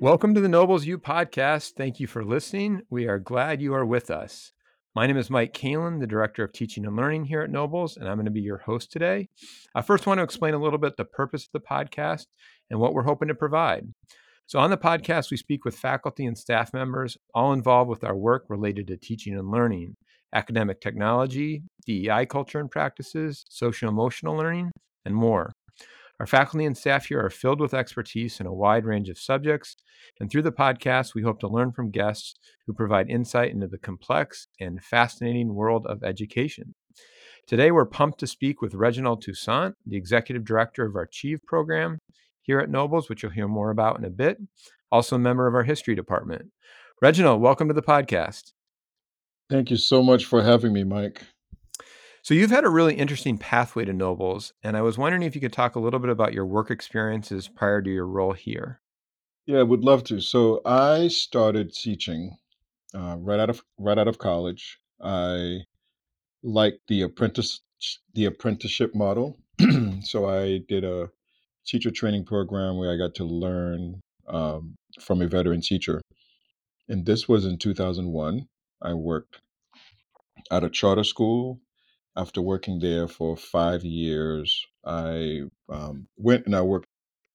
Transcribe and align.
Welcome 0.00 0.32
to 0.32 0.40
the 0.40 0.48
Nobles 0.48 0.86
U 0.86 0.96
podcast. 0.96 1.72
Thank 1.76 2.00
you 2.00 2.06
for 2.06 2.24
listening. 2.24 2.80
We 2.88 3.06
are 3.06 3.18
glad 3.18 3.60
you 3.60 3.74
are 3.74 3.84
with 3.84 4.10
us. 4.10 4.50
My 4.94 5.06
name 5.06 5.18
is 5.18 5.28
Mike 5.28 5.52
Kalin, 5.52 6.00
the 6.00 6.06
Director 6.06 6.42
of 6.42 6.54
Teaching 6.54 6.86
and 6.86 6.96
Learning 6.96 7.26
here 7.26 7.42
at 7.42 7.50
Nobles, 7.50 7.98
and 7.98 8.08
I'm 8.08 8.16
going 8.16 8.24
to 8.24 8.30
be 8.30 8.40
your 8.40 8.56
host 8.56 8.90
today. 8.90 9.28
I 9.74 9.82
first 9.82 10.06
want 10.06 10.16
to 10.16 10.24
explain 10.24 10.54
a 10.54 10.58
little 10.58 10.78
bit 10.78 10.96
the 10.96 11.04
purpose 11.04 11.44
of 11.44 11.52
the 11.52 11.60
podcast 11.60 12.28
and 12.70 12.80
what 12.80 12.94
we're 12.94 13.02
hoping 13.02 13.28
to 13.28 13.34
provide. 13.34 13.92
So, 14.46 14.58
on 14.58 14.70
the 14.70 14.78
podcast, 14.78 15.30
we 15.30 15.36
speak 15.36 15.66
with 15.66 15.76
faculty 15.76 16.24
and 16.24 16.38
staff 16.38 16.72
members, 16.72 17.18
all 17.34 17.52
involved 17.52 17.90
with 17.90 18.02
our 18.02 18.16
work 18.16 18.46
related 18.48 18.86
to 18.86 18.96
teaching 18.96 19.34
and 19.36 19.50
learning, 19.50 19.96
academic 20.34 20.80
technology, 20.80 21.62
DEI 21.84 22.24
culture 22.24 22.58
and 22.58 22.70
practices, 22.70 23.44
social 23.50 23.90
emotional 23.90 24.34
learning, 24.34 24.70
and 25.04 25.14
more. 25.14 25.52
Our 26.20 26.26
faculty 26.26 26.66
and 26.66 26.76
staff 26.76 27.06
here 27.06 27.24
are 27.24 27.30
filled 27.30 27.60
with 27.60 27.72
expertise 27.72 28.40
in 28.40 28.46
a 28.46 28.52
wide 28.52 28.84
range 28.84 29.08
of 29.08 29.18
subjects, 29.18 29.76
and 30.20 30.30
through 30.30 30.42
the 30.42 30.52
podcast, 30.52 31.14
we 31.14 31.22
hope 31.22 31.40
to 31.40 31.48
learn 31.48 31.72
from 31.72 31.90
guests 31.90 32.34
who 32.66 32.74
provide 32.74 33.08
insight 33.08 33.52
into 33.52 33.66
the 33.66 33.78
complex 33.78 34.46
and 34.60 34.84
fascinating 34.84 35.54
world 35.54 35.86
of 35.86 36.04
education. 36.04 36.74
Today, 37.46 37.70
we're 37.70 37.86
pumped 37.86 38.20
to 38.20 38.26
speak 38.26 38.60
with 38.60 38.74
Reginald 38.74 39.22
Toussaint, 39.22 39.76
the 39.86 39.96
Executive 39.96 40.44
Director 40.44 40.84
of 40.84 40.94
our 40.94 41.04
Achieve 41.04 41.40
program 41.46 42.00
here 42.42 42.58
at 42.58 42.68
Nobles, 42.68 43.08
which 43.08 43.22
you'll 43.22 43.32
hear 43.32 43.48
more 43.48 43.70
about 43.70 43.98
in 43.98 44.04
a 44.04 44.10
bit, 44.10 44.36
also 44.92 45.16
a 45.16 45.18
member 45.18 45.46
of 45.46 45.54
our 45.54 45.64
History 45.64 45.94
Department. 45.94 46.50
Reginald, 47.00 47.40
welcome 47.40 47.68
to 47.68 47.74
the 47.74 47.80
podcast. 47.80 48.52
Thank 49.48 49.70
you 49.70 49.78
so 49.78 50.02
much 50.02 50.26
for 50.26 50.42
having 50.42 50.74
me, 50.74 50.84
Mike. 50.84 51.22
So 52.22 52.34
you've 52.34 52.50
had 52.50 52.64
a 52.64 52.70
really 52.70 52.94
interesting 52.94 53.38
pathway 53.38 53.86
to 53.86 53.94
Nobles, 53.94 54.52
and 54.62 54.76
I 54.76 54.82
was 54.82 54.98
wondering 54.98 55.22
if 55.22 55.34
you 55.34 55.40
could 55.40 55.54
talk 55.54 55.74
a 55.74 55.80
little 55.80 56.00
bit 56.00 56.10
about 56.10 56.34
your 56.34 56.44
work 56.44 56.70
experiences 56.70 57.48
prior 57.48 57.80
to 57.80 57.90
your 57.90 58.06
role 58.06 58.34
here. 58.34 58.80
Yeah, 59.46 59.60
I 59.60 59.62
would 59.62 59.82
love 59.82 60.04
to. 60.04 60.20
So 60.20 60.60
I 60.66 61.08
started 61.08 61.72
teaching 61.72 62.36
uh, 62.94 63.16
right 63.18 63.40
out 63.40 63.48
of 63.48 63.62
right 63.78 63.96
out 63.96 64.06
of 64.06 64.18
college. 64.18 64.78
I 65.02 65.60
liked 66.42 66.80
the 66.88 67.02
apprentice 67.02 67.60
the 68.14 68.26
apprenticeship 68.26 68.94
model, 68.94 69.38
so 70.02 70.28
I 70.28 70.60
did 70.68 70.84
a 70.84 71.08
teacher 71.66 71.90
training 71.90 72.26
program 72.26 72.76
where 72.76 72.92
I 72.92 72.98
got 72.98 73.14
to 73.14 73.24
learn 73.24 74.00
um, 74.28 74.74
from 75.00 75.22
a 75.22 75.26
veteran 75.26 75.62
teacher, 75.62 76.02
and 76.86 77.06
this 77.06 77.26
was 77.26 77.46
in 77.46 77.56
2001. 77.56 78.46
I 78.82 78.92
worked 78.92 79.40
at 80.50 80.64
a 80.64 80.70
charter 80.70 81.04
school 81.04 81.60
after 82.16 82.42
working 82.42 82.80
there 82.80 83.08
for 83.08 83.36
five 83.36 83.84
years, 83.84 84.66
I 84.84 85.42
um, 85.68 86.08
went 86.16 86.46
and 86.46 86.56
I 86.56 86.62
worked 86.62 86.86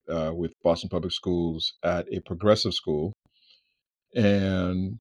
uh, 0.09 0.31
with 0.36 0.54
Boston 0.64 0.90
Public 0.90 1.12
Schools 1.12 1.73
at 1.84 2.08
a 2.12 2.20
progressive 2.20 2.73
school. 2.73 3.14
And 4.14 5.00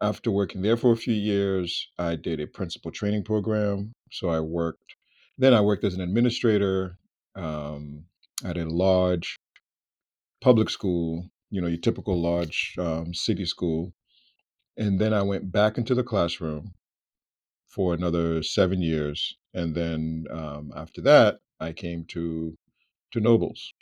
after 0.00 0.30
working 0.30 0.62
there 0.62 0.76
for 0.76 0.92
a 0.92 0.96
few 0.96 1.14
years, 1.14 1.88
I 1.98 2.16
did 2.16 2.40
a 2.40 2.46
principal 2.46 2.90
training 2.90 3.24
program. 3.24 3.92
So 4.10 4.28
I 4.28 4.40
worked, 4.40 4.96
then 5.38 5.54
I 5.54 5.60
worked 5.60 5.84
as 5.84 5.94
an 5.94 6.00
administrator 6.00 6.96
um, 7.36 8.04
at 8.44 8.56
a 8.56 8.64
large 8.64 9.36
public 10.40 10.70
school, 10.70 11.28
you 11.50 11.60
know, 11.60 11.68
your 11.68 11.78
typical 11.78 12.20
large 12.20 12.74
um, 12.78 13.14
city 13.14 13.44
school. 13.44 13.92
And 14.76 14.98
then 14.98 15.12
I 15.12 15.22
went 15.22 15.52
back 15.52 15.78
into 15.78 15.94
the 15.94 16.02
classroom 16.02 16.72
for 17.70 17.94
another 17.94 18.42
seven 18.42 18.82
years, 18.82 19.36
and 19.54 19.74
then 19.74 20.26
um, 20.30 20.72
after 20.76 21.00
that, 21.02 21.38
I 21.60 21.72
came 21.72 22.04
to 22.08 22.56
to 23.12 23.20
Nobles. 23.20 23.72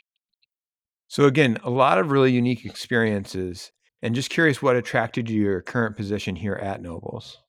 So 1.07 1.25
again, 1.25 1.57
a 1.63 1.69
lot 1.69 1.97
of 1.97 2.11
really 2.11 2.31
unique 2.31 2.65
experiences, 2.65 3.71
and 4.01 4.15
just 4.15 4.29
curious 4.29 4.61
what 4.61 4.75
attracted 4.75 5.29
you 5.29 5.39
to 5.39 5.43
your 5.43 5.61
current 5.61 5.97
position 5.97 6.35
here 6.35 6.55
at 6.55 6.81
Nobles. 6.81 7.39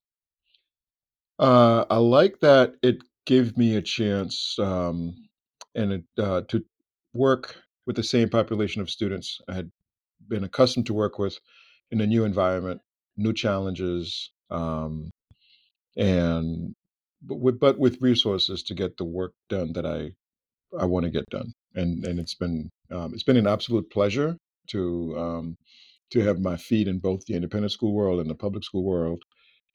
Uh, 1.38 1.84
I 1.88 1.96
like 1.96 2.40
that 2.40 2.74
it 2.82 2.98
gave 3.26 3.56
me 3.56 3.76
a 3.76 3.82
chance 3.82 4.58
um, 4.58 5.14
and 5.74 5.92
it, 5.92 6.04
uh, 6.18 6.42
to 6.48 6.64
work 7.14 7.56
with 7.86 7.96
the 7.96 8.02
same 8.02 8.28
population 8.28 8.82
of 8.82 8.90
students 8.90 9.40
I 9.48 9.54
had 9.54 9.70
been 10.28 10.44
accustomed 10.44 10.86
to 10.86 10.94
work 10.94 11.18
with 11.18 11.38
in 11.90 12.00
a 12.00 12.06
new 12.06 12.24
environment, 12.24 12.80
new 13.16 13.32
challenges, 13.32 14.30
um, 14.50 15.10
and 16.00 16.74
but 17.22 17.36
with, 17.36 17.60
but 17.60 17.78
with 17.78 18.00
resources 18.00 18.62
to 18.64 18.74
get 18.74 18.96
the 18.96 19.04
work 19.04 19.34
done 19.48 19.72
that 19.74 19.86
I 19.86 20.10
I 20.78 20.86
want 20.86 21.04
to 21.04 21.10
get 21.10 21.28
done. 21.30 21.52
And 21.74 22.04
and 22.04 22.18
it's 22.18 22.34
been 22.34 22.70
um, 22.90 23.12
it's 23.14 23.22
been 23.22 23.36
an 23.36 23.46
absolute 23.46 23.88
pleasure 23.90 24.36
to 24.70 25.18
um, 25.18 25.56
to 26.10 26.20
have 26.20 26.40
my 26.40 26.56
feet 26.56 26.88
in 26.88 26.98
both 26.98 27.24
the 27.26 27.34
independent 27.34 27.72
school 27.72 27.92
world 27.92 28.20
and 28.20 28.28
the 28.28 28.34
public 28.34 28.64
school 28.64 28.82
world, 28.82 29.22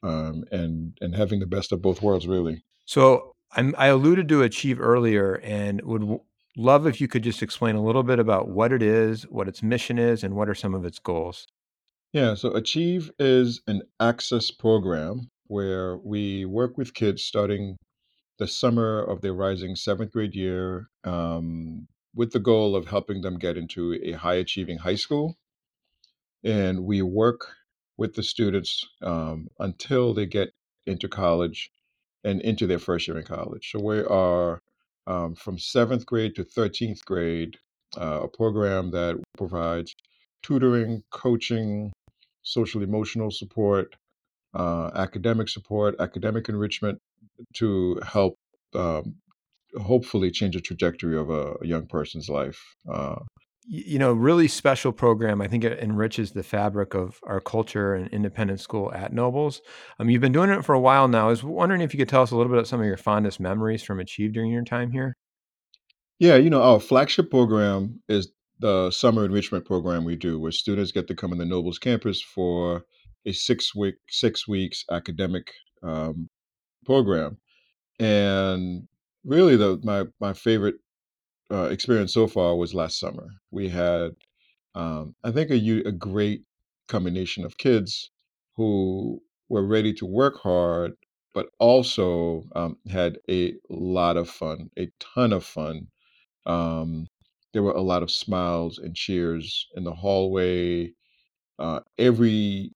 um, 0.04 0.44
and 0.52 0.98
and 1.00 1.16
having 1.16 1.40
the 1.40 1.46
best 1.46 1.72
of 1.72 1.82
both 1.82 2.02
worlds, 2.02 2.28
really. 2.28 2.64
So 2.86 3.34
I'm, 3.52 3.74
I 3.78 3.88
alluded 3.88 4.28
to 4.30 4.44
Achieve 4.44 4.82
earlier, 4.82 5.40
and 5.44 5.82
would 5.84 6.02
w- 6.02 6.22
love 6.58 6.88
if 6.88 7.00
you 7.00 7.08
could 7.08 7.24
just 7.24 7.42
explain 7.42 7.76
a 7.76 7.84
little 7.84 8.04
bit 8.04 8.20
about 8.20 8.50
what 8.50 8.74
it 8.74 8.82
is, 8.82 9.24
what 9.24 9.48
its 9.48 9.64
mission 9.64 9.98
is, 9.98 10.24
and 10.24 10.36
what 10.36 10.50
are 10.50 10.56
some 10.56 10.74
of 10.74 10.84
its 10.86 11.00
goals. 11.00 11.48
Yeah, 12.12 12.34
so 12.34 12.52
Achieve 12.54 13.12
is 13.20 13.62
an 13.68 13.82
access 14.00 14.52
program 14.52 15.30
where 15.48 15.98
we 15.98 16.46
work 16.46 16.78
with 16.78 16.94
kids 16.94 17.24
starting 17.24 17.78
the 18.38 18.48
summer 18.48 19.02
of 19.02 19.22
their 19.22 19.34
rising 19.34 19.76
seventh 19.76 20.12
grade 20.12 20.36
year 20.36 20.90
um, 21.04 21.88
with 22.14 22.32
the 22.32 22.40
goal 22.40 22.76
of 22.76 22.88
helping 22.88 23.22
them 23.22 23.38
get 23.38 23.58
into 23.58 24.00
a 24.04 24.14
high 24.14 24.36
achieving 24.36 24.78
high 24.78 24.96
school. 24.96 25.38
And 26.44 26.86
we 26.86 27.02
work 27.02 27.48
with 27.98 28.16
the 28.16 28.24
students 28.24 28.86
um, 29.02 29.48
until 29.60 30.14
they 30.14 30.26
get 30.26 30.50
into 30.86 31.08
college 31.08 31.72
and 32.24 32.42
into 32.42 32.68
their 32.68 32.80
first 32.80 33.08
year 33.08 33.18
in 33.18 33.24
college. 33.24 33.72
So 33.72 33.80
we 33.80 34.00
are 34.04 34.62
um, 35.08 35.36
from 35.36 35.58
seventh 35.58 36.06
grade 36.06 36.36
to 36.36 36.44
13th 36.44 37.06
grade, 37.06 37.58
uh, 37.98 38.22
a 38.24 38.28
program 38.28 38.92
that 38.92 39.22
provides 39.38 39.96
tutoring, 40.44 41.04
coaching, 41.12 41.92
social 42.42 42.84
emotional 42.84 43.32
support, 43.32 43.96
uh, 44.56 44.92
academic 44.96 45.50
support, 45.50 45.96
academic 46.00 46.50
enrichment 46.50 47.00
to 47.54 48.00
help 48.06 48.38
um, 48.74 49.16
hopefully 49.82 50.32
change 50.32 50.56
the 50.56 50.62
trajectory 50.62 51.18
of 51.18 51.30
a, 51.30 51.56
a 51.62 51.68
young 51.68 51.86
person's 51.86 52.30
life. 52.30 52.60
Uh, 52.92 53.16
you 53.68 53.98
know, 53.98 54.14
really 54.14 54.48
special 54.48 54.92
program. 54.92 55.42
I 55.42 55.48
think 55.48 55.64
it 55.64 55.80
enriches 55.80 56.32
the 56.32 56.44
fabric 56.44 56.94
of 56.94 57.20
our 57.24 57.42
culture 57.42 57.96
and 57.96 58.08
independent 58.10 58.60
school 58.60 58.94
at 58.94 59.12
Nobles. 59.12 59.62
Um, 60.00 60.10
you've 60.10 60.22
been 60.22 60.32
doing 60.32 60.52
it 60.52 60.64
for 60.64 60.76
a 60.76 60.80
while 60.80 61.08
now. 61.08 61.26
I 61.26 61.30
was 61.30 61.44
wondering 61.44 61.82
if 61.82 61.94
you 61.94 61.98
could 61.98 62.10
tell 62.10 62.22
us 62.22 62.30
a 62.30 62.38
little 62.38 62.52
bit 62.52 62.60
about 62.60 62.68
some 62.68 62.80
of 62.80 62.86
your 62.86 62.98
fondest 62.98 63.40
memories 63.40 63.82
from 63.82 64.00
Achieve 64.00 64.34
during 64.34 64.52
your 64.52 64.64
time 64.64 64.92
here. 64.92 65.16
Yeah, 66.20 66.36
you 66.36 66.50
know, 66.50 66.62
our 66.62 66.80
flagship 66.80 67.32
program 67.32 68.02
is 68.08 68.32
the 68.60 68.92
summer 68.92 69.26
enrichment 69.26 69.66
program 69.66 70.06
we 70.06 70.16
do, 70.16 70.40
where 70.40 70.52
students 70.52 70.92
get 70.92 71.08
to 71.08 71.16
come 71.16 71.32
in 71.32 71.40
the 71.40 71.46
Nobles 71.46 71.80
campus 71.80 72.22
for 72.22 72.86
a 73.26 73.34
six 73.34 73.76
week 73.76 73.96
six 74.10 74.48
weeks 74.48 74.84
academic 74.92 75.54
um, 75.84 76.30
program. 76.86 77.38
And 78.00 78.88
really, 79.26 79.56
the 79.58 79.80
my 79.84 80.06
my 80.20 80.34
favorite 80.34 80.76
uh, 81.52 81.70
experience 81.72 82.14
so 82.14 82.28
far 82.28 82.56
was 82.56 82.74
last 82.74 83.00
summer. 83.00 83.28
We 83.52 83.70
had, 83.70 84.12
um, 84.76 85.16
I 85.24 85.32
think, 85.32 85.52
a 85.52 85.88
a 85.88 85.92
great 85.92 86.44
combination 86.88 87.46
of 87.46 87.58
kids 87.58 88.12
who 88.56 89.22
were 89.50 89.66
ready 89.66 89.94
to 89.94 90.06
work 90.06 90.38
hard, 90.42 90.94
but 91.34 91.50
also 91.60 92.44
um, 92.56 92.78
had 92.90 93.20
a 93.30 93.56
lot 93.70 94.18
of 94.18 94.30
fun, 94.30 94.70
a 94.78 94.90
ton 95.00 95.34
of 95.34 95.46
fun 95.46 95.88
um, 96.46 97.08
there 97.54 97.64
were 97.64 97.74
a 97.74 97.82
lot 97.82 98.04
of 98.04 98.12
smiles 98.12 98.78
and 98.80 98.96
cheers 98.96 99.68
in 99.76 99.84
the 99.84 99.94
hallway. 99.94 100.94
Uh, 101.60 101.82
every 101.98 102.72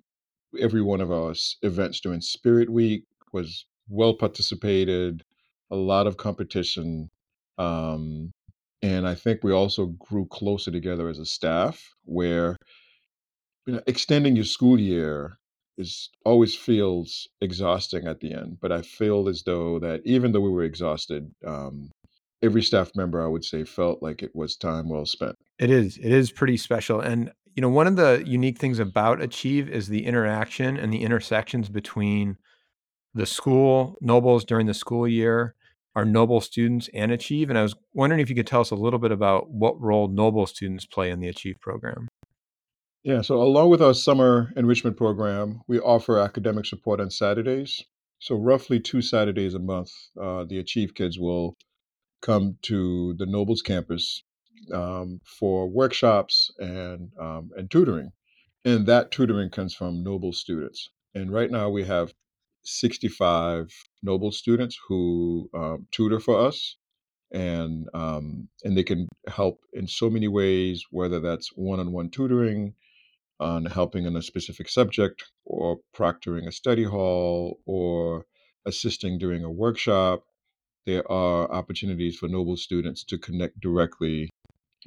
every 0.57 0.81
one 0.81 1.01
of 1.01 1.11
our 1.11 1.33
events 1.61 1.99
during 1.99 2.21
Spirit 2.21 2.69
Week 2.69 3.03
was 3.33 3.65
well 3.87 4.13
participated. 4.13 5.23
A 5.71 5.75
lot 5.75 6.07
of 6.07 6.17
competition, 6.17 7.09
um, 7.59 8.31
and 8.81 9.07
I 9.07 9.13
think 9.13 9.43
we 9.43 9.51
also 9.51 9.87
grew 9.99 10.25
closer 10.25 10.71
together 10.71 11.09
as 11.09 11.19
a 11.19 11.25
staff. 11.25 11.93
Where 12.05 12.55
you 13.67 13.73
know, 13.73 13.81
extending 13.85 14.35
your 14.35 14.45
school 14.45 14.79
year 14.79 15.37
is 15.77 16.09
always 16.25 16.55
feels 16.55 17.27
exhausting 17.39 18.07
at 18.07 18.19
the 18.19 18.33
end, 18.33 18.57
but 18.61 18.71
I 18.71 18.81
feel 18.81 19.29
as 19.29 19.43
though 19.43 19.79
that 19.79 20.01
even 20.05 20.31
though 20.31 20.41
we 20.41 20.49
were 20.49 20.63
exhausted, 20.63 21.31
um, 21.45 21.91
every 22.41 22.63
staff 22.63 22.91
member, 22.95 23.23
I 23.23 23.27
would 23.27 23.45
say, 23.45 23.63
felt 23.63 24.01
like 24.01 24.23
it 24.23 24.35
was 24.35 24.55
time 24.55 24.89
well 24.89 25.05
spent. 25.05 25.35
It 25.59 25.69
is. 25.69 25.97
It 25.97 26.11
is 26.11 26.31
pretty 26.31 26.57
special. 26.57 26.99
And, 26.99 27.31
you 27.55 27.61
know, 27.61 27.69
one 27.69 27.87
of 27.87 27.95
the 27.95 28.23
unique 28.25 28.57
things 28.57 28.79
about 28.79 29.21
Achieve 29.21 29.69
is 29.69 29.87
the 29.87 30.05
interaction 30.05 30.77
and 30.77 30.93
the 30.93 31.01
intersections 31.03 31.69
between 31.69 32.37
the 33.13 33.25
school, 33.25 33.97
Nobles 34.01 34.45
during 34.45 34.67
the 34.67 34.73
school 34.73 35.07
year, 35.07 35.55
our 35.95 36.05
Noble 36.05 36.41
students, 36.41 36.89
and 36.93 37.11
Achieve. 37.11 37.49
And 37.49 37.57
I 37.57 37.63
was 37.63 37.75
wondering 37.93 38.21
if 38.21 38.29
you 38.29 38.35
could 38.35 38.47
tell 38.47 38.61
us 38.61 38.71
a 38.71 38.75
little 38.75 38.99
bit 38.99 39.11
about 39.11 39.49
what 39.49 39.79
role 39.81 40.07
Noble 40.07 40.45
students 40.45 40.85
play 40.85 41.09
in 41.09 41.19
the 41.19 41.27
Achieve 41.27 41.57
program. 41.59 42.07
Yeah, 43.03 43.21
so 43.21 43.41
along 43.41 43.69
with 43.69 43.81
our 43.81 43.93
summer 43.93 44.51
enrichment 44.55 44.97
program, 44.97 45.61
we 45.67 45.79
offer 45.79 46.19
academic 46.19 46.65
support 46.65 46.99
on 46.99 47.09
Saturdays. 47.09 47.83
So 48.19 48.35
roughly 48.35 48.79
two 48.79 49.01
Saturdays 49.01 49.53
a 49.53 49.59
month, 49.59 49.91
uh, 50.21 50.43
the 50.43 50.59
Achieve 50.59 50.93
kids 50.93 51.17
will 51.17 51.55
come 52.21 52.57
to 52.63 53.15
the 53.17 53.25
Nobles 53.25 53.61
campus 53.61 54.23
um, 54.73 55.21
for 55.23 55.67
workshops 55.67 56.51
and 56.59 57.11
um, 57.19 57.51
and 57.55 57.69
tutoring, 57.69 58.11
and 58.65 58.85
that 58.87 59.11
tutoring 59.11 59.49
comes 59.49 59.73
from 59.73 60.03
Noble 60.03 60.33
students. 60.33 60.89
And 61.15 61.31
right 61.31 61.49
now 61.49 61.69
we 61.69 61.83
have 61.85 62.13
65 62.63 63.71
Noble 64.03 64.31
students 64.31 64.77
who 64.87 65.49
um, 65.53 65.87
tutor 65.91 66.19
for 66.19 66.39
us, 66.39 66.77
and 67.31 67.87
um, 67.93 68.47
and 68.63 68.77
they 68.77 68.83
can 68.83 69.07
help 69.27 69.61
in 69.73 69.87
so 69.87 70.09
many 70.09 70.27
ways, 70.27 70.83
whether 70.91 71.19
that's 71.19 71.51
one-on-one 71.55 72.09
tutoring 72.09 72.73
on 73.39 73.65
helping 73.65 74.05
in 74.05 74.15
a 74.17 74.21
specific 74.21 74.69
subject, 74.69 75.23
or 75.45 75.79
proctoring 75.95 76.47
a 76.47 76.51
study 76.51 76.83
hall, 76.83 77.59
or 77.65 78.25
assisting 78.65 79.17
during 79.17 79.43
a 79.43 79.49
workshop 79.49 80.23
there 80.89 81.09
are 81.11 81.51
opportunities 81.51 82.17
for 82.17 82.27
Noble 82.27 82.57
students 82.57 83.03
to 83.03 83.17
connect 83.19 83.59
directly, 83.59 84.27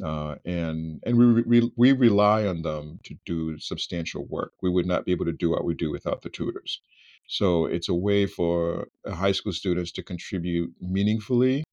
uh, 0.02 0.36
and 0.44 1.00
and 1.04 1.16
we, 1.16 1.42
we 1.42 1.72
we 1.76 1.92
rely 1.92 2.46
on 2.46 2.62
them 2.62 2.98
to 3.04 3.14
do 3.26 3.58
substantial 3.58 4.26
work. 4.26 4.52
We 4.62 4.70
would 4.70 4.86
not 4.86 5.04
be 5.04 5.12
able 5.12 5.26
to 5.26 5.32
do 5.32 5.50
what 5.50 5.64
we 5.64 5.74
do 5.74 5.90
without 5.90 6.22
the 6.22 6.30
tutors. 6.30 6.80
So 7.28 7.66
it's 7.66 7.88
a 7.88 7.94
way 7.94 8.26
for 8.26 8.88
high 9.06 9.32
school 9.32 9.52
students 9.52 9.92
to 9.92 10.02
contribute 10.02 10.72
meaningfully 10.80 11.64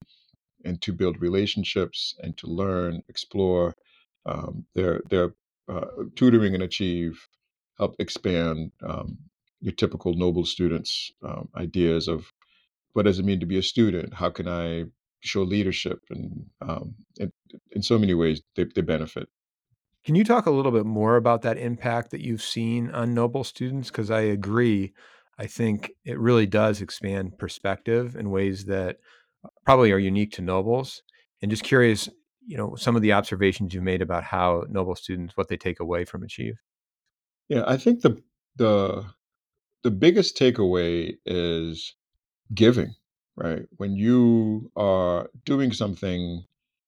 and 0.66 0.82
to 0.82 0.94
build 0.94 1.22
relationships 1.22 2.16
and 2.20 2.38
to 2.38 2.48
learn, 2.48 3.02
explore. 3.10 3.74
Um, 4.26 4.66
their 4.76 5.02
their 5.10 5.34
uh, 5.70 5.86
tutoring 6.16 6.54
and 6.54 6.64
achieve 6.64 7.28
help 7.78 7.96
expand 8.00 8.72
um, 8.86 9.18
your 9.62 9.74
typical 9.74 10.14
Noble 10.14 10.46
students' 10.46 11.12
um, 11.24 11.50
ideas 11.56 12.08
of 12.08 12.32
what 12.94 13.04
does 13.04 13.20
it 13.20 13.26
mean 13.26 13.40
to 13.40 13.46
be 13.46 13.58
a 13.58 13.64
student? 13.64 14.14
How 14.14 14.30
can 14.30 14.48
I 14.48 14.86
show 15.22 15.44
leadership? 15.44 16.00
And 16.10 16.46
um, 16.62 16.96
in, 17.18 17.32
in 17.72 17.82
so 17.82 17.98
many 17.98 18.14
ways, 18.14 18.42
they, 18.56 18.66
they 18.76 18.82
benefit. 18.82 19.28
Can 20.06 20.16
you 20.16 20.24
talk 20.24 20.46
a 20.46 20.52
little 20.52 20.72
bit 20.72 20.86
more 20.86 21.18
about 21.18 21.42
that 21.42 21.58
impact 21.58 22.12
that 22.12 22.22
you've 22.22 22.42
seen 22.42 22.90
on 22.92 23.14
Noble 23.14 23.44
students? 23.44 23.90
Because 23.90 24.10
I 24.10 24.22
agree. 24.22 24.94
I 25.38 25.46
think 25.48 25.92
it 26.06 26.20
really 26.20 26.46
does 26.46 26.82
expand 26.82 27.38
perspective 27.38 28.16
in 28.16 28.30
ways 28.30 28.66
that 28.66 28.98
uh, 29.44 29.50
probably 29.66 29.92
are 29.92 29.98
unique 29.98 30.32
to 30.34 30.42
Nobles. 30.42 31.02
And 31.42 31.52
just 31.52 31.64
curious, 31.64 32.10
you 32.46 32.58
know, 32.58 32.76
some 32.76 32.96
of 32.96 33.02
the 33.02 33.14
observations 33.14 33.74
you 33.74 33.82
made 33.82 34.02
about 34.02 34.24
how 34.24 34.64
Noble 34.70 34.96
students, 34.96 35.38
what 35.38 35.48
they 35.48 35.58
take 35.58 35.80
away 35.80 36.06
from 36.06 36.24
Achieve. 36.24 36.56
Yeah, 37.48 37.64
I 37.66 37.78
think 37.78 38.02
the 38.02 38.22
the 38.58 39.06
the 39.84 39.92
biggest 39.92 40.38
takeaway 40.38 41.14
is 41.26 41.96
giving, 42.54 42.94
right? 43.40 43.66
When 43.78 43.96
you 43.96 44.70
are 44.76 45.30
doing 45.46 45.72
something 45.72 46.44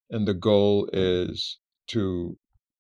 and 0.10 0.28
the 0.28 0.34
goal 0.34 0.90
is 0.92 1.58
to 1.88 2.38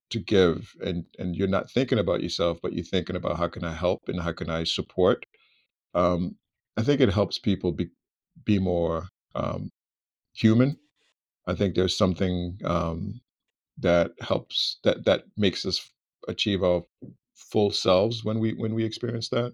to 0.10 0.20
give 0.20 0.76
and 0.86 1.06
and 1.18 1.36
you're 1.36 1.48
not 1.48 1.72
thinking 1.72 1.98
about 2.00 2.22
yourself, 2.22 2.60
but 2.62 2.74
you're 2.74 2.84
thinking 2.86 3.16
about 3.16 3.38
how 3.38 3.48
can 3.48 3.64
I 3.64 3.74
help 3.74 4.02
and 4.10 4.20
how 4.20 4.34
can 4.34 4.50
I 4.50 4.66
support. 4.66 5.26
Um, 5.96 6.36
I 6.78 6.84
think 6.84 7.02
it 7.02 7.14
helps 7.14 7.40
people 7.40 7.72
be 7.72 7.90
be 8.44 8.60
more 8.60 9.08
um, 9.36 9.70
human. 10.34 10.78
I 11.48 11.54
think 11.56 11.76
there's 11.76 11.98
something 11.98 12.60
um, 12.66 13.22
that 13.80 14.12
helps 14.20 14.80
that 14.84 15.06
that 15.06 15.24
makes 15.38 15.66
us 15.66 15.90
achieve 16.28 16.62
our 16.64 16.84
full 17.36 17.72
selves 17.72 18.24
when 18.24 18.40
we 18.40 18.54
when 18.54 18.76
we 18.76 18.84
experience 18.84 19.30
that. 19.30 19.54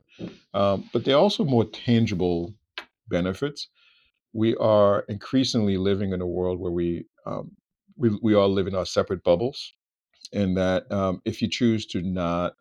Um, 0.53 0.89
but 0.91 1.05
there 1.05 1.15
are 1.15 1.21
also 1.21 1.45
more 1.45 1.65
tangible 1.65 2.53
benefits. 3.09 3.69
We 4.33 4.55
are 4.57 5.01
increasingly 5.09 5.77
living 5.77 6.13
in 6.13 6.21
a 6.21 6.27
world 6.27 6.59
where 6.59 6.71
we 6.71 7.05
um, 7.25 7.51
we, 7.97 8.17
we 8.21 8.35
all 8.35 8.49
live 8.49 8.67
in 8.67 8.75
our 8.75 8.85
separate 8.85 9.23
bubbles, 9.23 9.73
and 10.33 10.57
that 10.57 10.91
um, 10.91 11.21
if 11.25 11.41
you 11.41 11.49
choose 11.49 11.85
to 11.87 12.01
not 12.01 12.53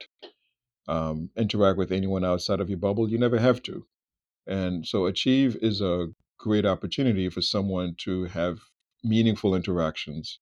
um, 0.88 1.30
interact 1.36 1.78
with 1.78 1.92
anyone 1.92 2.24
outside 2.24 2.60
of 2.60 2.68
your 2.70 2.78
bubble, 2.78 3.08
you 3.10 3.18
never 3.18 3.38
have 3.38 3.62
to. 3.64 3.86
And 4.46 4.86
so, 4.86 5.06
Achieve 5.06 5.56
is 5.62 5.80
a 5.80 6.08
great 6.38 6.66
opportunity 6.66 7.28
for 7.30 7.42
someone 7.42 7.94
to 8.00 8.24
have 8.26 8.58
meaningful 9.04 9.54
interactions 9.54 10.40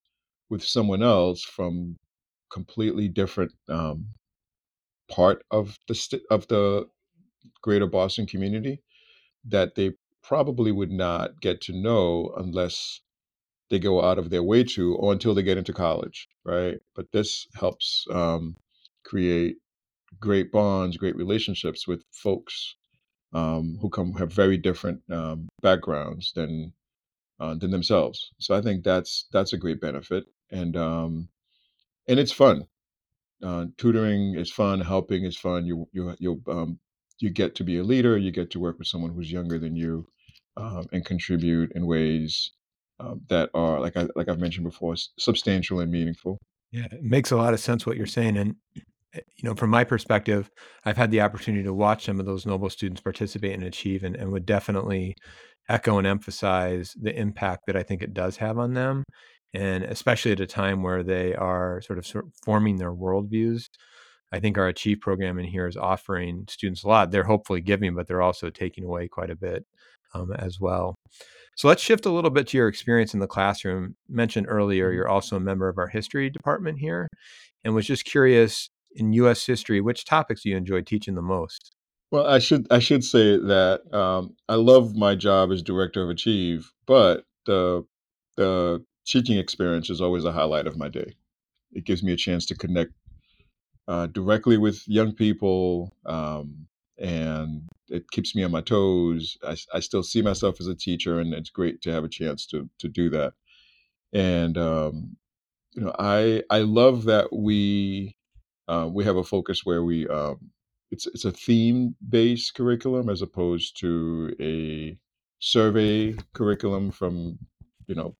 with 0.50 0.64
someone 0.64 1.02
else 1.02 1.42
from 1.44 1.96
completely 2.52 3.08
different 3.08 3.52
um, 3.68 4.06
part 5.10 5.44
of 5.50 5.78
the 5.88 5.94
st- 5.94 6.22
of 6.30 6.46
the 6.48 6.86
greater 7.62 7.86
Boston 7.86 8.26
community 8.26 8.82
that 9.46 9.74
they 9.74 9.92
probably 10.24 10.72
would 10.72 10.90
not 10.90 11.40
get 11.40 11.60
to 11.62 11.72
know 11.72 12.32
unless 12.36 13.00
they 13.70 13.78
go 13.78 14.02
out 14.02 14.18
of 14.18 14.30
their 14.30 14.42
way 14.42 14.64
to 14.64 14.94
or 14.96 15.12
until 15.12 15.34
they 15.34 15.42
get 15.42 15.58
into 15.58 15.72
college, 15.72 16.28
right? 16.44 16.78
But 16.94 17.12
this 17.12 17.46
helps 17.54 18.06
um, 18.10 18.56
create 19.04 19.56
great 20.20 20.52
bonds, 20.52 20.96
great 20.96 21.16
relationships 21.16 21.86
with 21.86 22.04
folks 22.12 22.76
um, 23.32 23.78
who 23.80 23.90
come 23.90 24.12
have 24.14 24.32
very 24.32 24.56
different 24.56 25.00
um, 25.10 25.48
backgrounds 25.62 26.32
than 26.34 26.72
uh, 27.40 27.54
than 27.54 27.70
themselves. 27.70 28.30
So 28.38 28.54
I 28.54 28.62
think 28.62 28.84
that's 28.84 29.26
that's 29.32 29.52
a 29.52 29.58
great 29.58 29.80
benefit, 29.80 30.24
and 30.50 30.76
um, 30.76 31.28
and 32.06 32.20
it's 32.20 32.32
fun. 32.32 32.66
Uh, 33.42 33.66
tutoring 33.76 34.36
is 34.36 34.50
fun. 34.50 34.80
Helping 34.80 35.24
is 35.24 35.36
fun. 35.36 35.66
You 35.66 35.88
you 35.92 36.14
you 36.18 36.42
um, 36.48 36.78
you 37.18 37.30
get 37.30 37.54
to 37.56 37.64
be 37.64 37.78
a 37.78 37.84
leader. 37.84 38.16
You 38.16 38.30
get 38.30 38.50
to 38.52 38.60
work 38.60 38.78
with 38.78 38.88
someone 38.88 39.12
who's 39.12 39.32
younger 39.32 39.58
than 39.58 39.76
you, 39.76 40.06
um, 40.56 40.86
and 40.92 41.04
contribute 41.04 41.72
in 41.74 41.86
ways 41.86 42.52
um, 43.00 43.22
that 43.28 43.50
are 43.54 43.80
like 43.80 43.96
I 43.96 44.08
like 44.16 44.28
I've 44.28 44.40
mentioned 44.40 44.64
before, 44.64 44.94
substantial 45.18 45.80
and 45.80 45.90
meaningful. 45.90 46.38
Yeah, 46.74 46.86
it 46.90 47.04
makes 47.04 47.30
a 47.30 47.36
lot 47.36 47.54
of 47.54 47.60
sense 47.60 47.86
what 47.86 47.96
you're 47.96 48.06
saying. 48.06 48.36
And, 48.36 48.56
eh, 49.14 49.20
you 49.36 49.48
know, 49.48 49.54
from 49.54 49.70
my 49.70 49.84
perspective, 49.84 50.50
I've 50.84 50.96
had 50.96 51.12
the 51.12 51.20
opportunity 51.20 51.62
to 51.62 51.72
watch 51.72 52.04
some 52.04 52.18
of 52.18 52.26
those 52.26 52.46
Noble 52.46 52.68
students 52.68 53.00
participate 53.00 53.54
and 53.54 53.62
achieve 53.62 54.02
and, 54.02 54.16
and 54.16 54.32
would 54.32 54.44
definitely 54.44 55.14
echo 55.68 55.98
and 55.98 56.06
emphasize 56.06 56.92
the 57.00 57.16
impact 57.16 57.66
that 57.66 57.76
I 57.76 57.84
think 57.84 58.02
it 58.02 58.12
does 58.12 58.36
have 58.38 58.58
on 58.58 58.74
them. 58.74 59.04
And 59.54 59.84
especially 59.84 60.32
at 60.32 60.40
a 60.40 60.46
time 60.48 60.82
where 60.82 61.04
they 61.04 61.32
are 61.36 61.80
sort 61.82 62.00
of, 62.00 62.06
sort 62.06 62.24
of 62.24 62.32
forming 62.44 62.78
their 62.78 62.92
worldviews. 62.92 63.66
I 64.32 64.40
think 64.40 64.58
our 64.58 64.68
Achieve 64.68 65.00
program 65.00 65.38
in 65.38 65.44
here 65.44 65.66
is 65.66 65.76
offering 65.76 66.46
students 66.48 66.82
a 66.82 66.88
lot. 66.88 67.10
They're 67.10 67.24
hopefully 67.24 67.60
giving, 67.60 67.94
but 67.94 68.08
they're 68.08 68.22
also 68.22 68.50
taking 68.50 68.84
away 68.84 69.06
quite 69.08 69.30
a 69.30 69.36
bit 69.36 69.64
um, 70.14 70.32
as 70.32 70.58
well. 70.60 70.94
So 71.56 71.68
let's 71.68 71.82
shift 71.82 72.04
a 72.06 72.10
little 72.10 72.30
bit 72.30 72.48
to 72.48 72.56
your 72.56 72.66
experience 72.68 73.14
in 73.14 73.20
the 73.20 73.28
classroom. 73.28 73.94
Mentioned 74.08 74.46
earlier, 74.48 74.90
Mhm. 74.90 74.94
you're 74.96 75.08
also 75.08 75.36
a 75.36 75.40
member 75.40 75.68
of 75.68 75.78
our 75.78 75.86
history 75.88 76.30
department 76.30 76.78
here, 76.80 77.08
and 77.62 77.74
was 77.74 77.86
just 77.86 78.04
curious 78.04 78.68
in 78.96 79.12
U.S. 79.14 79.46
history, 79.46 79.80
which 79.80 80.04
topics 80.04 80.42
do 80.42 80.50
you 80.50 80.56
enjoy 80.56 80.82
teaching 80.82 81.14
the 81.14 81.22
most? 81.22 81.72
Well, 82.10 82.26
I 82.26 82.38
should 82.38 82.66
I 82.70 82.78
should 82.80 83.02
say 83.04 83.36
that 83.38 83.82
um, 83.94 84.34
I 84.48 84.54
love 84.56 84.94
my 84.96 85.14
job 85.14 85.50
as 85.52 85.62
director 85.62 86.02
of 86.02 86.10
Achieve, 86.10 86.72
but 86.86 87.24
the 87.46 87.84
the 88.36 88.84
teaching 89.06 89.38
experience 89.38 89.90
is 89.90 90.00
always 90.00 90.24
a 90.24 90.32
highlight 90.32 90.66
of 90.66 90.76
my 90.76 90.88
day. 90.88 91.14
It 91.72 91.84
gives 91.84 92.02
me 92.02 92.12
a 92.12 92.16
chance 92.16 92.46
to 92.46 92.54
connect 92.56 92.92
uh, 93.88 94.06
directly 94.08 94.56
with 94.56 94.86
young 94.88 95.14
people, 95.14 95.94
um, 96.06 96.66
and 96.98 97.68
it 97.88 98.10
keeps 98.10 98.34
me 98.34 98.42
on 98.44 98.50
my 98.50 98.60
toes. 98.60 99.36
I 99.44 99.80
still 99.80 100.02
see 100.02 100.22
myself 100.22 100.60
as 100.60 100.66
a 100.68 100.74
teacher, 100.74 101.20
and 101.20 101.34
it's 101.34 101.50
great 101.50 101.82
to 101.82 101.92
have 101.92 102.04
a 102.04 102.08
chance 102.08 102.46
to 102.46 102.68
to 102.78 102.88
do 102.88 103.10
that. 103.10 103.34
And 104.12 104.56
um, 104.58 105.16
you 105.74 105.82
know, 105.82 105.94
I 105.98 106.42
I 106.50 106.60
love 106.60 107.04
that 107.04 107.32
we 107.32 108.16
uh, 108.68 108.88
we 108.92 109.04
have 109.04 109.16
a 109.16 109.24
focus 109.24 109.64
where 109.64 109.84
we 109.84 110.08
um, 110.08 110.50
it's 110.90 111.06
it's 111.08 111.24
a 111.24 111.32
theme 111.32 111.96
based 112.08 112.54
curriculum 112.54 113.08
as 113.08 113.22
opposed 113.22 113.78
to 113.80 114.34
a 114.40 114.98
survey 115.40 116.14
curriculum 116.34 116.90
from 116.90 117.38
you 117.86 117.94
know 117.94 118.16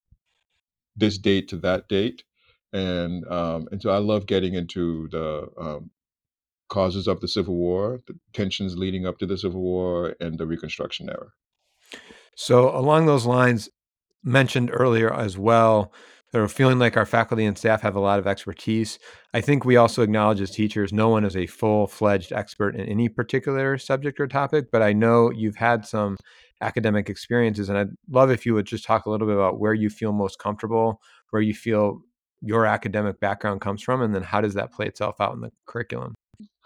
this 0.96 1.18
date 1.18 1.48
to 1.48 1.56
that 1.58 1.88
date. 1.88 2.24
And 2.74 3.26
um, 3.28 3.68
and 3.70 3.80
so 3.80 3.90
I 3.90 3.98
love 3.98 4.26
getting 4.26 4.54
into 4.54 5.08
the 5.08 5.48
um, 5.58 5.90
causes 6.68 7.06
of 7.06 7.20
the 7.20 7.28
Civil 7.28 7.54
War, 7.54 8.00
the 8.06 8.18
tensions 8.32 8.76
leading 8.76 9.06
up 9.06 9.18
to 9.18 9.26
the 9.26 9.38
Civil 9.38 9.60
War, 9.60 10.16
and 10.20 10.38
the 10.38 10.46
Reconstruction 10.46 11.08
era. 11.08 11.28
So, 12.36 12.76
along 12.76 13.06
those 13.06 13.26
lines, 13.26 13.68
mentioned 14.24 14.70
earlier 14.72 15.14
as 15.14 15.38
well, 15.38 15.92
they're 16.32 16.48
feeling 16.48 16.80
like 16.80 16.96
our 16.96 17.06
faculty 17.06 17.44
and 17.44 17.56
staff 17.56 17.80
have 17.82 17.94
a 17.94 18.00
lot 18.00 18.18
of 18.18 18.26
expertise. 18.26 18.98
I 19.32 19.40
think 19.40 19.64
we 19.64 19.76
also 19.76 20.02
acknowledge 20.02 20.40
as 20.40 20.50
teachers, 20.50 20.92
no 20.92 21.08
one 21.08 21.24
is 21.24 21.36
a 21.36 21.46
full 21.46 21.86
fledged 21.86 22.32
expert 22.32 22.74
in 22.74 22.86
any 22.86 23.08
particular 23.08 23.78
subject 23.78 24.18
or 24.18 24.26
topic, 24.26 24.72
but 24.72 24.82
I 24.82 24.92
know 24.92 25.30
you've 25.30 25.54
had 25.54 25.86
some 25.86 26.16
academic 26.60 27.08
experiences, 27.08 27.68
and 27.68 27.78
I'd 27.78 27.90
love 28.10 28.32
if 28.32 28.44
you 28.44 28.54
would 28.54 28.66
just 28.66 28.84
talk 28.84 29.06
a 29.06 29.10
little 29.10 29.28
bit 29.28 29.36
about 29.36 29.60
where 29.60 29.74
you 29.74 29.90
feel 29.90 30.12
most 30.12 30.40
comfortable, 30.40 31.00
where 31.30 31.42
you 31.42 31.54
feel 31.54 32.00
your 32.44 32.66
academic 32.66 33.18
background 33.20 33.60
comes 33.60 33.82
from, 33.82 34.02
and 34.02 34.14
then 34.14 34.22
how 34.22 34.40
does 34.40 34.54
that 34.54 34.72
play 34.72 34.86
itself 34.86 35.20
out 35.20 35.34
in 35.34 35.40
the 35.40 35.50
curriculum? 35.66 36.14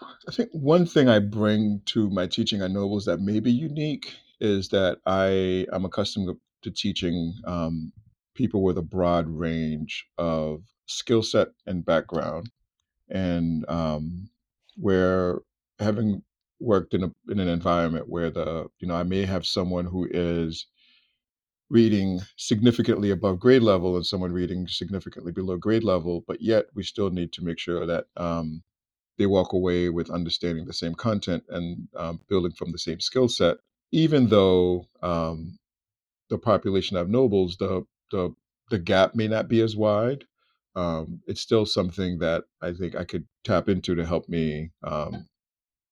I 0.01 0.31
think 0.31 0.49
one 0.51 0.85
thing 0.85 1.07
I 1.07 1.19
bring 1.19 1.81
to 1.87 2.09
my 2.09 2.27
teaching 2.27 2.61
at 2.61 2.71
Nobles 2.71 3.05
that 3.05 3.19
may 3.19 3.39
be 3.39 3.51
unique 3.51 4.15
is 4.41 4.69
that 4.69 4.99
I 5.05 5.65
am 5.73 5.85
accustomed 5.85 6.35
to 6.63 6.71
teaching 6.71 7.33
um, 7.45 7.91
people 8.35 8.63
with 8.63 8.77
a 8.77 8.83
broad 8.83 9.27
range 9.27 10.05
of 10.17 10.63
skill 10.85 11.23
set 11.23 11.49
and 11.65 11.85
background, 11.85 12.49
and 13.09 13.65
um, 13.69 14.29
where 14.75 15.39
having 15.79 16.23
worked 16.59 16.93
in 16.93 17.03
a 17.03 17.11
in 17.29 17.39
an 17.39 17.47
environment 17.47 18.09
where 18.09 18.29
the 18.29 18.67
you 18.79 18.87
know 18.87 18.95
I 18.95 19.03
may 19.03 19.25
have 19.25 19.45
someone 19.45 19.85
who 19.85 20.07
is 20.11 20.65
reading 21.69 22.19
significantly 22.37 23.11
above 23.11 23.39
grade 23.39 23.61
level 23.61 23.95
and 23.95 24.05
someone 24.05 24.31
reading 24.31 24.67
significantly 24.67 25.31
below 25.31 25.57
grade 25.57 25.83
level, 25.83 26.23
but 26.27 26.41
yet 26.41 26.65
we 26.73 26.83
still 26.83 27.09
need 27.09 27.31
to 27.33 27.43
make 27.43 27.59
sure 27.59 27.85
that 27.85 28.05
um, 28.17 28.63
they 29.17 29.27
walk 29.27 29.53
away 29.53 29.89
with 29.89 30.09
understanding 30.09 30.65
the 30.65 30.73
same 30.73 30.95
content 30.95 31.43
and 31.49 31.87
um, 31.95 32.19
building 32.27 32.51
from 32.51 32.71
the 32.71 32.79
same 32.79 32.99
skill 32.99 33.27
set, 33.27 33.57
even 33.91 34.29
though 34.29 34.85
um, 35.03 35.59
the 36.29 36.37
population 36.37 36.97
of 36.97 37.09
Nobles, 37.09 37.57
the 37.57 37.85
the 38.11 38.33
the 38.71 38.79
gap 38.79 39.15
may 39.15 39.27
not 39.27 39.47
be 39.47 39.61
as 39.61 39.75
wide. 39.75 40.25
Um, 40.75 41.21
it's 41.27 41.41
still 41.41 41.65
something 41.65 42.19
that 42.19 42.45
I 42.61 42.71
think 42.73 42.95
I 42.95 43.03
could 43.03 43.25
tap 43.43 43.69
into 43.69 43.95
to 43.95 44.05
help 44.05 44.29
me 44.29 44.71
um, 44.83 45.27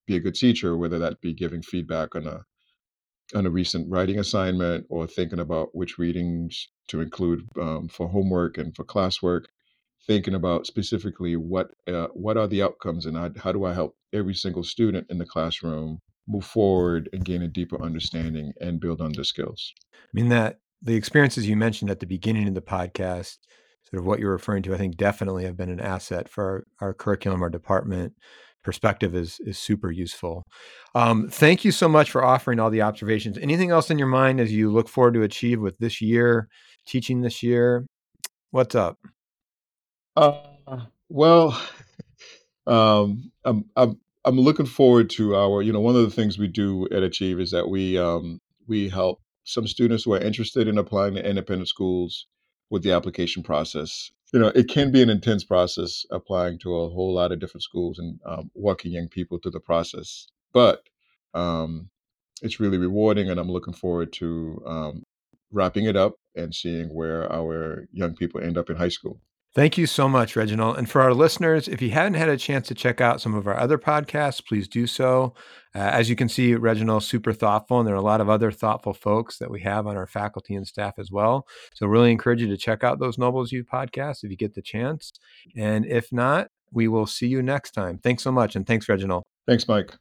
be 0.06 0.16
a 0.16 0.20
good 0.20 0.34
teacher, 0.34 0.76
whether 0.76 0.98
that 1.00 1.20
be 1.20 1.34
giving 1.34 1.62
feedback 1.62 2.14
on 2.14 2.26
a 2.26 2.44
on 3.34 3.46
a 3.46 3.50
recent 3.50 3.90
writing 3.90 4.18
assignment 4.18 4.86
or 4.88 5.06
thinking 5.06 5.40
about 5.40 5.74
which 5.74 5.98
readings 5.98 6.68
to 6.88 7.00
include 7.00 7.46
um, 7.60 7.88
for 7.88 8.08
homework 8.08 8.58
and 8.58 8.74
for 8.74 8.84
classwork 8.84 9.44
thinking 10.06 10.34
about 10.34 10.66
specifically 10.66 11.36
what 11.36 11.70
uh, 11.86 12.06
what 12.14 12.36
are 12.36 12.48
the 12.48 12.62
outcomes 12.62 13.04
and 13.06 13.16
how, 13.16 13.30
how 13.36 13.52
do 13.52 13.64
I 13.64 13.74
help 13.74 13.94
every 14.12 14.34
single 14.34 14.64
student 14.64 15.06
in 15.10 15.18
the 15.18 15.26
classroom 15.26 16.00
move 16.26 16.44
forward 16.44 17.08
and 17.12 17.24
gain 17.24 17.42
a 17.42 17.48
deeper 17.48 17.80
understanding 17.82 18.52
and 18.60 18.80
build 18.80 19.00
on 19.00 19.12
their 19.12 19.24
skills. 19.24 19.72
I 19.94 20.12
mean 20.12 20.28
that 20.28 20.60
the 20.82 20.94
experiences 20.94 21.48
you 21.48 21.56
mentioned 21.56 21.90
at 21.90 22.00
the 22.00 22.06
beginning 22.06 22.48
of 22.48 22.54
the 22.54 22.62
podcast, 22.62 23.38
sort 23.84 24.00
of 24.00 24.04
what 24.04 24.20
you're 24.20 24.32
referring 24.32 24.62
to, 24.64 24.74
I 24.74 24.78
think 24.78 24.96
definitely 24.96 25.44
have 25.44 25.56
been 25.56 25.70
an 25.70 25.80
asset 25.80 26.28
for 26.28 26.64
our, 26.80 26.88
our 26.88 26.94
curriculum, 26.94 27.42
our 27.42 27.50
department. 27.50 28.14
Perspective 28.64 29.14
is 29.14 29.40
is 29.40 29.58
super 29.58 29.90
useful. 29.90 30.44
Um, 30.94 31.28
thank 31.28 31.64
you 31.64 31.72
so 31.72 31.88
much 31.88 32.10
for 32.10 32.24
offering 32.24 32.58
all 32.58 32.70
the 32.70 32.82
observations. 32.82 33.38
Anything 33.38 33.70
else 33.70 33.90
in 33.90 33.98
your 33.98 34.08
mind 34.08 34.40
as 34.40 34.52
you 34.52 34.70
look 34.70 34.88
forward 34.88 35.14
to 35.14 35.22
achieve 35.22 35.60
with 35.60 35.78
this 35.78 36.00
year, 36.00 36.48
teaching 36.86 37.20
this 37.22 37.42
year? 37.42 37.86
What's 38.50 38.74
up? 38.74 38.98
Uh, 40.16 40.40
well, 41.08 41.60
um, 42.66 43.30
I'm 43.44 43.64
I'm 43.76 43.98
I'm 44.24 44.38
looking 44.38 44.66
forward 44.66 45.08
to 45.10 45.36
our. 45.36 45.62
You 45.62 45.72
know, 45.72 45.80
one 45.80 45.96
of 45.96 46.02
the 46.02 46.10
things 46.10 46.38
we 46.38 46.48
do 46.48 46.88
at 46.90 47.02
Achieve 47.02 47.40
is 47.40 47.50
that 47.52 47.68
we 47.68 47.96
um, 47.96 48.40
we 48.66 48.88
help 48.88 49.20
some 49.44 49.66
students 49.66 50.04
who 50.04 50.12
are 50.12 50.20
interested 50.20 50.68
in 50.68 50.76
applying 50.76 51.14
to 51.14 51.26
independent 51.26 51.68
schools 51.68 52.26
with 52.70 52.82
the 52.82 52.92
application 52.92 53.42
process. 53.42 54.10
You 54.32 54.40
know, 54.40 54.48
it 54.48 54.68
can 54.68 54.92
be 54.92 55.02
an 55.02 55.08
intense 55.08 55.42
process 55.44 56.04
applying 56.10 56.58
to 56.60 56.74
a 56.74 56.88
whole 56.90 57.14
lot 57.14 57.32
of 57.32 57.38
different 57.38 57.62
schools 57.62 57.98
and 57.98 58.20
um, 58.26 58.50
walking 58.54 58.92
young 58.92 59.08
people 59.08 59.38
through 59.38 59.52
the 59.52 59.60
process, 59.60 60.28
but 60.52 60.82
um, 61.34 61.88
it's 62.42 62.60
really 62.60 62.78
rewarding, 62.78 63.30
and 63.30 63.40
I'm 63.40 63.50
looking 63.50 63.74
forward 63.74 64.12
to 64.14 64.62
um, 64.66 65.02
wrapping 65.50 65.86
it 65.86 65.96
up 65.96 66.14
and 66.36 66.54
seeing 66.54 66.88
where 66.94 67.30
our 67.32 67.88
young 67.92 68.14
people 68.14 68.40
end 68.40 68.58
up 68.58 68.70
in 68.70 68.76
high 68.76 68.88
school. 68.88 69.20
Thank 69.54 69.78
you 69.78 69.86
so 69.86 70.08
much, 70.08 70.36
Reginald. 70.36 70.76
And 70.76 70.88
for 70.88 71.00
our 71.00 71.14
listeners, 71.14 71.68
if 71.68 71.80
you 71.80 71.90
haven't 71.90 72.14
had 72.14 72.28
a 72.28 72.36
chance 72.36 72.68
to 72.68 72.74
check 72.74 73.00
out 73.00 73.20
some 73.20 73.34
of 73.34 73.46
our 73.46 73.58
other 73.58 73.78
podcasts, 73.78 74.44
please 74.46 74.68
do 74.68 74.86
so. 74.86 75.34
Uh, 75.74 75.78
as 75.78 76.10
you 76.10 76.16
can 76.16 76.28
see, 76.28 76.54
Reginald's 76.54 77.06
super 77.06 77.32
thoughtful, 77.32 77.78
and 77.78 77.88
there 77.88 77.94
are 77.94 77.98
a 77.98 78.02
lot 78.02 78.20
of 78.20 78.28
other 78.28 78.52
thoughtful 78.52 78.92
folks 78.92 79.38
that 79.38 79.50
we 79.50 79.60
have 79.62 79.86
on 79.86 79.96
our 79.96 80.06
faculty 80.06 80.54
and 80.54 80.66
staff 80.66 80.94
as 80.98 81.10
well. 81.10 81.46
So, 81.74 81.86
really 81.86 82.12
encourage 82.12 82.42
you 82.42 82.48
to 82.48 82.56
check 82.56 82.84
out 82.84 83.00
those 83.00 83.18
Nobles 83.18 83.50
U 83.52 83.64
podcasts 83.64 84.22
if 84.22 84.30
you 84.30 84.36
get 84.36 84.54
the 84.54 84.62
chance. 84.62 85.12
And 85.56 85.86
if 85.86 86.12
not, 86.12 86.48
we 86.70 86.86
will 86.88 87.06
see 87.06 87.26
you 87.26 87.42
next 87.42 87.72
time. 87.72 87.98
Thanks 87.98 88.22
so 88.22 88.32
much. 88.32 88.54
And 88.54 88.66
thanks, 88.66 88.88
Reginald. 88.88 89.24
Thanks, 89.46 89.66
Mike. 89.66 89.94